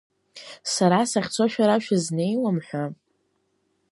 [0.73, 2.83] Сара сахьцо шәара шәызнеиуам ҳәа?